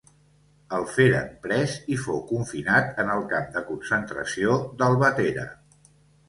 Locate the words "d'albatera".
4.81-5.47